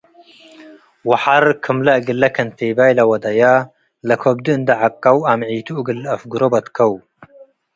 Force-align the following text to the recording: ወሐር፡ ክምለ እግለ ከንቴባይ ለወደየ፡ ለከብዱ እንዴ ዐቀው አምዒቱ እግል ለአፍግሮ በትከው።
ወሐር፡ 1.09 1.45
ክምለ 1.63 1.87
እግለ 1.99 2.23
ከንቴባይ 2.35 2.91
ለወደየ፡ 2.97 3.43
ለከብዱ 4.07 4.45
እንዴ 4.55 4.69
ዐቀው 4.81 5.17
አምዒቱ 5.31 5.67
እግል 5.79 5.97
ለአፍግሮ 6.03 6.41
በትከው። 6.53 6.93